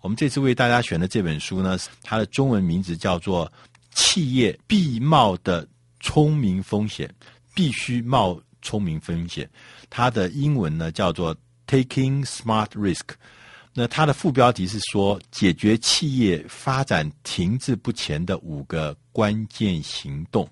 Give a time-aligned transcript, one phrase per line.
[0.00, 3.46] 我们这次为大家选的这本书呢，它的中文名字叫做
[3.94, 5.66] 《企业必冒的
[6.00, 7.06] 聪明风险》，
[7.54, 9.48] 必须冒聪明风险。
[9.90, 11.34] 它的英文呢叫做
[11.66, 12.94] 《Taking Smart Risk》。
[13.72, 20.48] 那它的副标题是说，解决企业发展停滞不前的五个关键行动。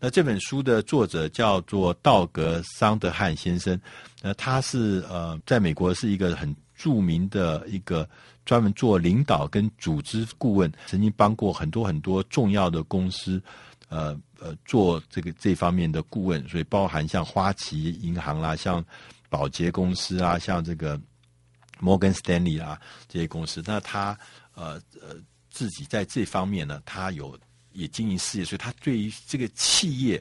[0.00, 3.78] 那这本书的作者叫做道格桑德汉先生，
[4.22, 8.08] 那他是呃，在美国是一个很著名的一个
[8.50, 13.40] 专门做领导跟组织顾问，曾经帮过很多很多重要的公司，
[13.88, 18.84] 呃呃，做这个这方面的顾问，所以包含像花旗银行啦，像
[19.28, 21.00] 宝洁公司啊，像这个
[21.78, 22.76] 摩根斯丹利啦
[23.06, 24.18] 这些公司，那他
[24.56, 25.14] 呃呃
[25.48, 27.38] 自己在这方面呢，他有。
[27.72, 30.20] 也经营事业，所以他对于这个企业，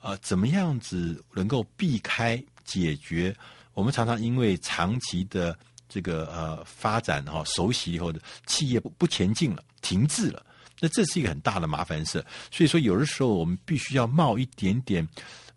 [0.00, 3.36] 呃，怎么样子能够避开解决？
[3.74, 10.44] 我们常常因为长期的这个呃发展哈、哦，熟悉以后的企业不不前进了，停滞了，
[10.80, 12.24] 那这是一个很大的麻烦事。
[12.50, 15.06] 所以说，有的时候我们必须要冒一点点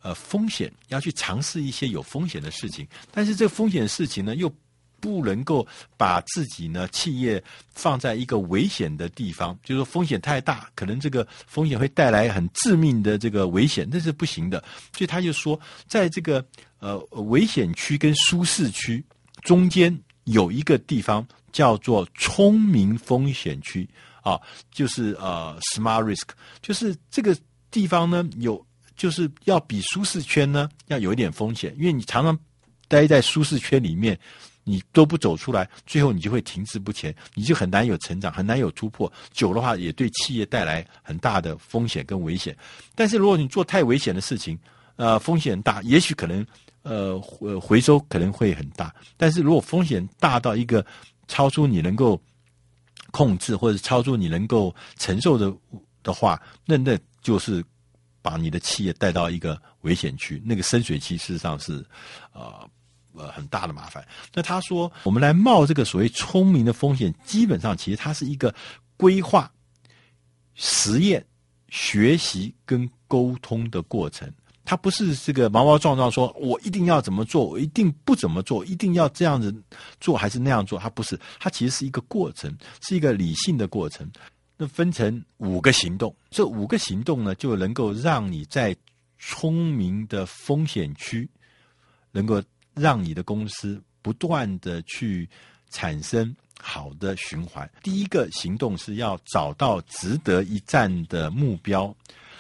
[0.01, 2.87] 呃风险，要去尝试一些有风险的事情。
[3.11, 4.51] 但是这个风险事情呢，又
[4.99, 14.63] 不能够把自己呢企业放在一个危险的地方，就是说风险太大，可能这个风险会带来很致命的这个危险，那是不行的。
[14.95, 16.45] 所以他就说，在这个
[16.79, 19.03] 呃危险区跟舒适区
[19.41, 23.87] 中间有一个地方叫做聪明风险区
[24.21, 24.39] 啊，
[24.71, 26.29] 就是呃 smart risk，
[26.61, 27.35] 就是这个
[27.69, 28.63] 地方呢有
[28.95, 32.37] 就是要比舒适圈呢要有一点风险，因为你常常
[32.87, 34.19] 待在舒适圈里面。
[34.63, 39.11] 你都不走出来，最后你就会停滞不前，你就很难有成长，很难有突破。
[39.33, 42.55] 久的话，也对企业带来很大的风险跟危险。
[42.93, 44.57] 但是如果你做太危险的事情，
[44.97, 46.45] 呃，风险大，也许可能
[46.83, 48.93] 呃回回收可能会很大。
[49.17, 50.85] 但是如果风险大到一个
[51.27, 52.21] 超出你能够
[53.11, 55.53] 控制，或者超出你能够承受的
[56.03, 57.63] 的话，那那就是
[58.21, 61.85] 把你的企业带到一个危险区，那个深水区事实上是
[62.33, 62.69] 呃。
[63.13, 64.07] 呃，很大的麻烦。
[64.33, 68.55] 那他说，我们来冒这个所谓聪明的风险，基本上其实它是一个
[68.95, 69.51] 规划、
[70.53, 71.21] 实验、
[71.67, 74.33] 学习跟沟通的过程。
[74.71, 79.53] 它不是这个毛毛壮壮说，我一定要怎么做，我一定不怎么做，一定要这样子
[79.99, 80.79] 做还是那样做。
[80.79, 82.49] 它不是，它其实是一个过程，
[82.81, 84.09] 是一个理性的过程。
[84.55, 88.73] 那分成五个行动，这五个行动呢，就能够让你在
[89.19, 91.29] 聪明的风险区
[92.13, 92.41] 能够。
[92.73, 95.29] 让你的公司不断的去
[95.71, 97.69] 产生好的循环。
[97.83, 101.93] 第一个行动是要找到值得一战的目标。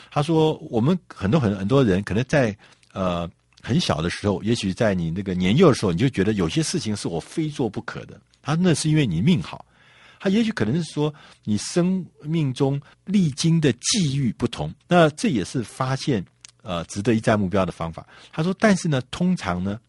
[0.09, 2.55] 他说，我们很多很很多人可能在
[2.93, 3.29] 呃
[3.61, 8.19] 很小的时候，也许在你那个年幼的时候，你就觉得有些事情是我非做不可的。
[8.41, 9.65] 他那是因为你命好。
[10.19, 11.13] 他也许可能是说
[11.43, 14.73] 你生命中历经的际遇不同。
[14.87, 16.25] 那这也是发现
[16.61, 18.07] 呃值得一战目标的方法。
[18.31, 19.79] 他说，但是呢，通常呢。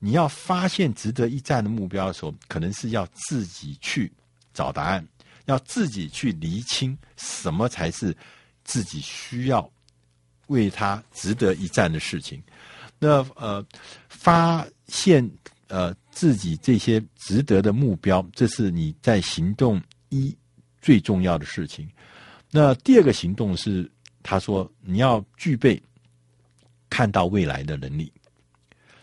[0.00, 4.12] 你要发现值得一战的目标的时候，可能是要自己去
[4.54, 5.04] 找答案，
[5.46, 8.16] 要自己去厘清什么才是
[8.68, 9.68] 自己需要
[10.48, 12.42] 为他值得一战的事情。
[12.98, 13.64] 那呃，
[14.08, 15.28] 发现
[15.68, 20.36] 呃自己这些值得的目标，这是你在行动一
[20.82, 21.88] 最重要的事情。
[22.50, 23.90] 那第二个行动是，
[24.22, 25.82] 他说你要具备
[26.90, 28.12] 看到未来的能力。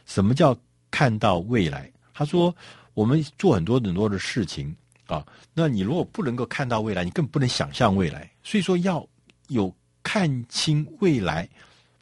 [0.05, 0.55] 什么叫？
[0.91, 2.55] 看到未来，他说
[2.95, 4.73] ：“我们做很多很多的事情
[5.07, 8.31] 啊，那你如果不能够看到未来，你更不能想象未来。
[8.41, 9.05] 所以说，要
[9.47, 9.73] 有
[10.03, 11.49] 看清未来，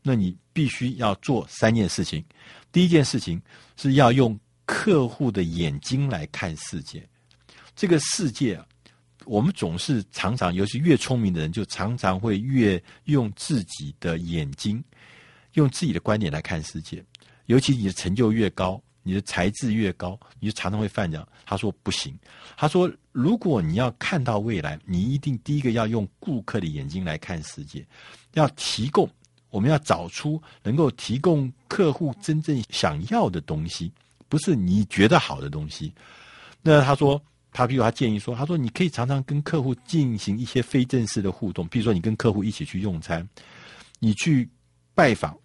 [0.02, 2.24] 那你必须要做三件事情。
[2.72, 3.42] 第一件事情
[3.78, 7.08] 是要用客户的眼睛来看世界。
[7.76, 8.66] 这个世界啊，
[9.26, 14.84] 我们总是常常，尤其越聪明的人，就常常会越用自己的眼睛，
[15.54, 17.04] 用自己的观点来看世界。”
[17.48, 21.28] 尤其你的成就越高，你的才智越高，你就常常会犯这样。
[21.46, 22.18] 他说不行，
[22.56, 27.86] 他说如果你要看到未来，你一定第一个要用顾客的眼睛来看世界，
[28.34, 29.10] 要提供，
[29.50, 33.90] 我们要找出能够提供客户真正想要的东西，
[34.28, 35.94] 不是你觉得好的东西。
[36.62, 37.22] 那他说，
[37.52, 43.26] 他比如他建议说，他说你可以常常跟客户进行一些非正式的互动，比如说你跟客户一起去用餐，
[44.00, 44.50] 你去
[44.94, 45.38] 拜访。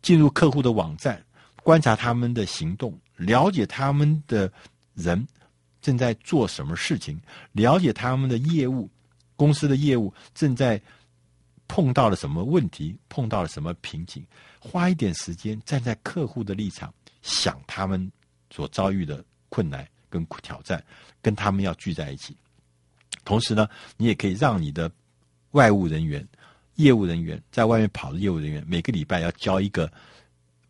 [0.00, 1.24] 进入客户的网站，
[1.62, 4.52] 观察他们的行动，了解他们的
[4.94, 5.24] 人
[5.82, 7.20] 正在做什么事情，
[7.52, 8.88] 了解他们的业务，
[9.36, 10.80] 公司的业务正在
[11.68, 14.24] 碰到了什么问题，碰到了什么瓶颈，
[14.60, 18.10] 花一点时间站在客户的立场，想他们
[18.50, 20.82] 所遭遇的困难跟挑战，
[21.20, 22.36] 跟他们要聚在一起。
[23.24, 24.90] 同时呢，你也可以让你的
[25.52, 26.26] 外务人员、
[26.76, 29.90] 业务人员在外面跑的业务人员，每个礼拜要交一个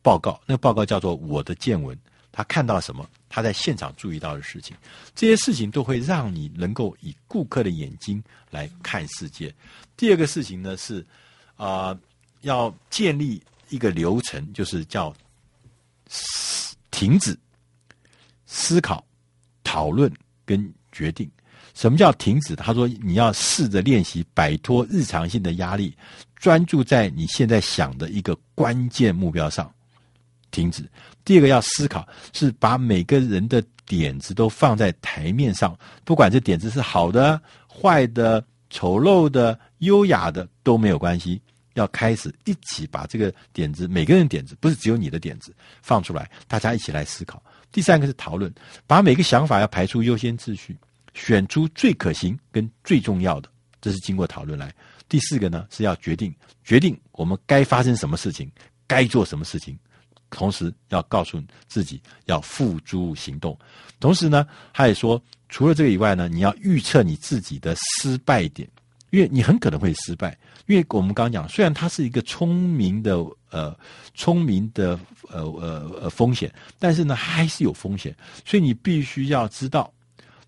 [0.02, 1.98] 报告，那个报告叫做“我的见闻”。
[2.32, 3.06] 他看到什么？
[3.28, 4.76] 他在现场注意到的事情，
[5.14, 9.54] 这些事情都会让你能够以顾客的眼睛来看世界。
[9.96, 11.06] 第二个事情呢是，
[11.56, 11.96] 啊、
[12.40, 15.14] 要建立一个流程，就是叫
[16.90, 17.38] 停止
[18.46, 19.02] 思考、
[19.62, 20.12] 讨论
[20.44, 21.30] 跟决定。
[21.74, 22.54] 什么叫停止？
[22.54, 25.96] 他说你要试着练习摆脱日常性的压力，
[26.36, 29.72] 专注在你现在想的一个关键目标上。
[30.52, 30.88] 停止。
[31.24, 41.42] 第二个要思考，是把每个人的点子都放在台面上，不管这点子是好的、坏的、丑陋的、优雅的都没有关系。
[41.74, 47.42] 要开始一起把这个点子，每个人点子不是只有你的点子放出来，大家一起来思考。
[47.72, 48.52] 第三个是讨论，
[48.86, 50.76] 把每个想法要排出优先秩序，
[51.14, 53.48] 选出最可行跟最重要的，
[53.80, 54.70] 这是经过讨论来。
[55.08, 58.52] 第四个呢是要决定，决定我们该发生什么事情，
[58.86, 59.78] 该做什么事情。
[60.32, 63.56] 同时要告诉自己要付诸行动。
[64.00, 68.68] 同时呢，他也说，除了这个以外呢，你要预测你自己的失败点，
[69.10, 70.36] 因为你很可能会失败。
[70.66, 73.16] 因为我们刚刚讲，虽然它是一个聪明的
[73.50, 73.76] 呃
[74.14, 74.98] 聪明的
[75.28, 78.16] 呃呃呃风险，但是呢，还是有风险。
[78.44, 79.92] 所以你必须要知道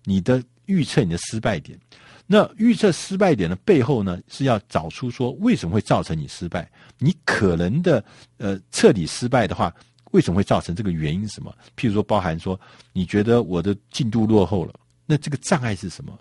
[0.03, 1.77] 你的预测你的失败点。
[2.27, 6.67] 那预测失败点的背后呢，是要找出说为什么会造成你失败。
[6.97, 8.03] 你可能的
[8.37, 9.71] 呃彻底失败的话，
[10.11, 11.55] 为什么会造成这个原因是什么？
[11.77, 12.59] 譬如说，包含说
[12.93, 14.73] 你觉得我的进度落后了，
[15.05, 16.17] 那这个障碍是什么？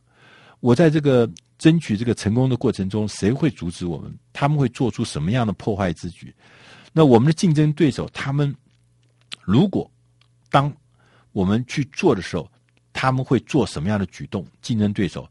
[0.60, 4.14] 我在这个争取这个成功的过程中，谁会阻止我们？
[4.32, 6.34] 他们会做出什么样的破坏之举？
[6.92, 8.54] 那我们的竞争对手，他们
[9.40, 9.90] 如果
[10.50, 10.70] 当
[11.32, 12.50] 我们去做的时候，
[12.92, 14.46] 他们会做什么样的举动？
[14.60, 15.26] 竞争对手。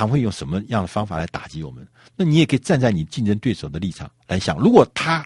[0.00, 1.86] 他会用什么样的方法来打击我们？
[2.16, 5.22] 那你也可以站在你竞争对手的立场来想，如果他，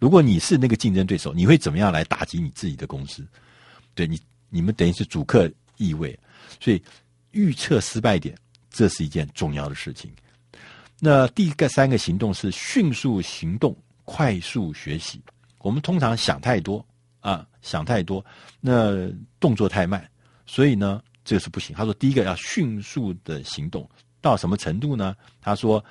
[0.00, 3.24] 如果你是那个竞争对手，你会怎么样来打击你自己的公司？
[3.94, 4.20] 对你，
[4.50, 6.18] 你们等于是主客易位，
[6.58, 6.82] 所以
[7.30, 8.36] 预测失败点，
[8.70, 10.10] 这是一件重要的事情。
[10.98, 15.22] 那第一个三个行动是迅速行动，快速学习。
[15.58, 16.84] 我们通常想太多
[17.20, 18.24] 啊，想太多，
[18.60, 19.08] 那
[19.38, 20.04] 动作太慢，
[20.44, 21.00] 所以呢。
[21.24, 21.74] 这是不行。
[21.76, 23.88] 他说，第一个要迅速的行动
[24.20, 25.14] 到什么程度呢？
[25.40, 25.84] 他说，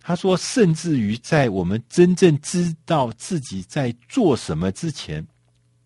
[0.00, 5.26] 他说，甚至于在我们真正知道自己在做什么之前，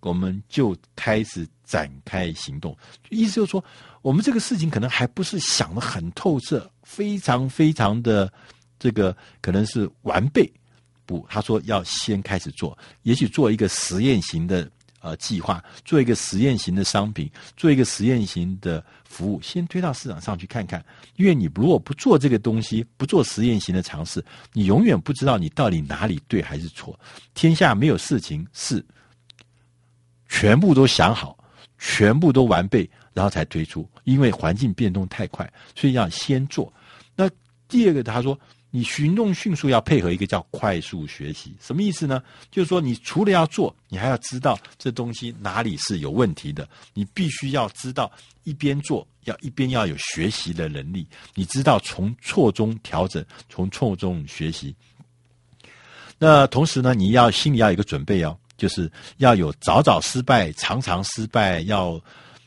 [0.00, 2.76] 我们就开始展开行动。
[3.10, 3.64] 意思就是说，
[4.02, 8.32] 我们这个事情可能还不是想的很透彻，非常非常的
[8.78, 10.50] 这个可能是完备。
[11.04, 14.68] 不，他说要先开始做，也许做一个实验型的。
[15.06, 20.84] 呃，计划做一个实验型的商品，做一个实验型的服务，先推到市场上去看看。
[21.14, 26.98] 因为你如果不做这个东西，不做实验型的尝试，你永远不知道你到底哪里对还是错。
[27.34, 28.84] 天下没有事情是
[30.28, 31.38] 全部都想好、
[31.78, 33.88] 全部都完备，然后才推出。
[34.02, 36.72] 因为环境变动太快，所以要先做。
[37.14, 37.30] 那
[37.68, 38.36] 第二个，他说。
[38.76, 42.22] 你行动迅速，要配合一个叫快速学习，什么意思呢？
[42.50, 46.68] 就是说，你除了要做，你还要知道这东西哪里是有问题的。
[46.92, 48.12] 你必须要知道，
[48.44, 51.06] 一边做要一边要有学习的能力。
[51.34, 54.76] 你知道从错中调整，从错中学习。
[56.18, 61.98] 那同时呢，你要心里要有一个准备哦，就是要有早早失败、常常失败，要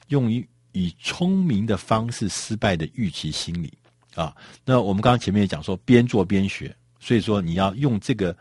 [0.10, 3.74] 用于以聪明的方式失败的预期心理。
[4.20, 4.36] 啊，
[4.66, 8.36] 那我们刚刚前面也讲说，边做边学，所以说你要用这个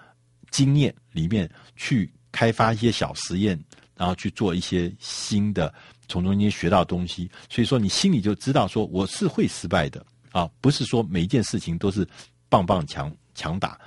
[0.51, 3.57] 经验里面去开发一些小实验，
[3.97, 5.73] 然后去做一些新的，
[6.09, 7.31] 从中间学到东西。
[7.49, 12.05] 所以说你心里就知道说我是会失败的啊，不是说每一件事情都是
[12.49, 13.79] 棒棒强强打。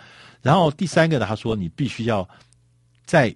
[0.41, 2.25] 然后第三个呢，他说你必须要
[3.05, 3.36] 在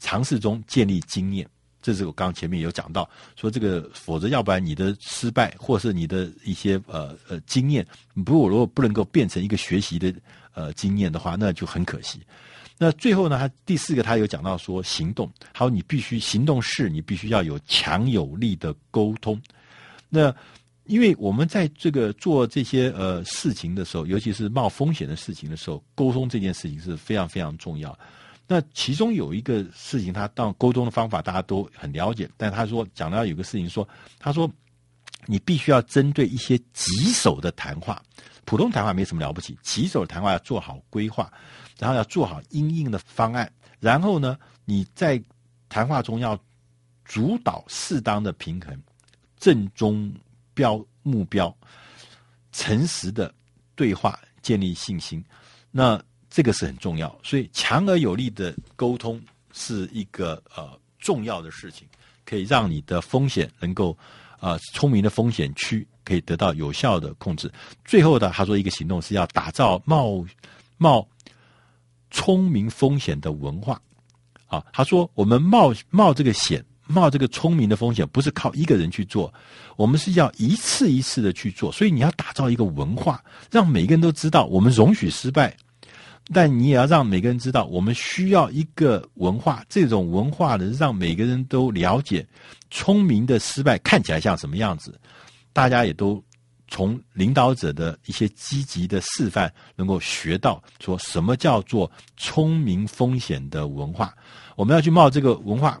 [0.00, 1.48] 尝试中建立经验。
[1.88, 7.86] 这是我刚前面有讲到，说这个，否则要不然你的失败，或是你的一些呃呃经验，
[8.26, 10.12] 不如果不能够变成一个学习的
[10.52, 12.20] 呃经验的话，那就很可惜。
[12.76, 19.40] 那最后呢，他第四个他有讲到说行动，还有你必须行动是，你必须要有强有力的沟通。
[20.10, 20.30] 那
[20.84, 27.98] 因为我们在这个做这些呃事情的时候，尤其是冒风险的事情的时候，沟通这件事情是非常非常重要。
[28.50, 33.86] 那其中有一个事情，他当沟通的方法大家都很了解，但他说讲到有个事情说，
[34.18, 34.50] 他说
[35.26, 38.02] 你必须要针对一些棘手的谈话，
[38.46, 41.30] 普通谈话没什么了不起，棘手谈话要做好规划，
[41.78, 45.22] 然后要做好因应的方案，然后呢，你在
[45.68, 46.38] 谈话中要
[47.04, 48.82] 主导适当的平衡，
[49.36, 50.10] 正中
[50.54, 51.54] 标目标，
[52.52, 53.34] 诚实的
[53.74, 55.22] 对话，建立信心。
[55.70, 59.20] 那这个是很重要，所以强而有力的沟通
[59.52, 61.86] 是一个呃重要的事情，
[62.24, 63.96] 可以让你的风险能够
[64.40, 67.50] 呃聪明的风险区可以得到有效的控制。
[67.84, 70.24] 最后的他说一个行动是要打造冒
[70.76, 71.06] 冒
[72.10, 73.80] 聪明风险的文化
[74.46, 76.64] 啊，他说我们冒冒这个险。
[76.90, 79.30] 冒这个聪明的风险，不是靠一个人去做，
[79.76, 81.70] 我们是要一次一次的去做。
[81.70, 85.54] 所以你要打造一个文化，让每个人都知道我们容许失败，
[86.32, 89.64] 但你也要让每个人知道，我们需要一个文化。
[89.68, 92.26] 这种文化呢，让每个人都了解
[92.70, 95.00] 聪明的失败看起来像什么样子。
[95.52, 96.22] 大家也都
[96.68, 104.14] 从领导者的一些积极的示范，能够学到说什么叫做聪明风险的文化。
[104.54, 105.80] 我们要去冒这个文化。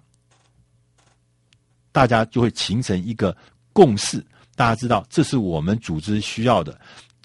[1.90, 3.36] 大家就会形成一个
[3.72, 4.24] 共识，
[4.54, 6.78] 大家知道这是我们组织需要的。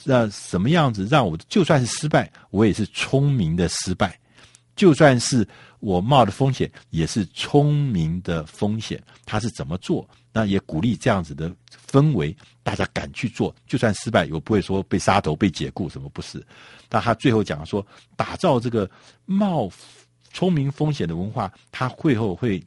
[0.04, 4.10] 那什么样子让我就算是失败，我也是聪明的失败；
[4.76, 5.48] 就算是
[5.80, 9.02] 我冒的风险，也是聪明的风险。
[9.26, 10.08] 他是怎么做？
[10.32, 11.54] 那也鼓励这样子的
[11.90, 13.56] 氛围，大家敢去做。
[13.68, 16.46] 就算失败，我不会说被杀头、被解雇，什么不是？
[16.90, 18.90] 但他最后讲说，打造这个
[19.26, 19.72] 冒
[20.32, 22.64] 聪明风险的文化，他会后会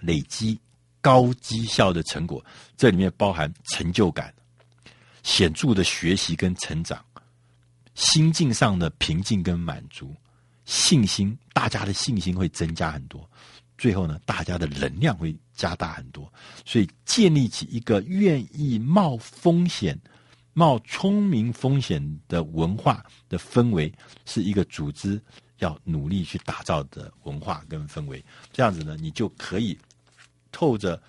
[0.00, 0.58] 累积。
[1.02, 2.44] 高绩效的成果，
[2.76, 4.30] 这里面包含成就感、
[5.30, 7.00] 显著的学习跟成长、
[7.94, 10.12] 心境上的平静跟满足、
[10.64, 13.30] 信心，大家的信心会增加很多。
[13.78, 16.30] 最后呢，大家的能量会加大很多。
[16.66, 19.96] 所以，建立起一个愿意冒风险、
[20.52, 23.90] 冒聪明风险的文化的氛围，
[24.26, 25.22] 是一个组织
[25.58, 28.22] 要努力去打造的文化跟氛围。
[28.52, 29.78] 这样子呢，你就可以。
[30.50, 31.00] 透着，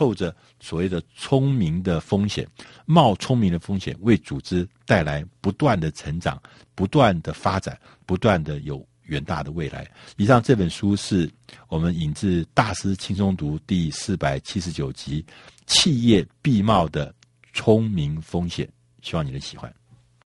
[0.00, 2.48] 透着所谓的聪明的风险，
[2.86, 6.42] 冒聪明的风险，为组织带来不断的成长、
[6.74, 9.86] 不断的发展、不断的有远大的未来。
[10.16, 11.30] 以上这本书是
[11.68, 15.22] 我们引自《大师轻松读》第四百七十九集
[15.66, 17.14] 《企业必冒的
[17.52, 18.66] 聪明风险》，
[19.06, 19.70] 希望你能喜欢。